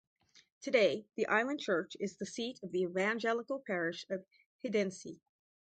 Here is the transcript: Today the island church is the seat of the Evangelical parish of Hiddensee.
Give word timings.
Today 0.61 1.05
the 1.15 1.27
island 1.27 1.59
church 1.59 1.95
is 1.99 2.17
the 2.17 2.25
seat 2.25 2.59
of 2.63 2.71
the 2.71 2.81
Evangelical 2.81 3.59
parish 3.59 4.07
of 4.09 4.25
Hiddensee. 4.65 5.19